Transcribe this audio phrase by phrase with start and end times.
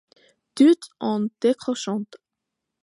[0.55, 1.89] Toutes en décrochent.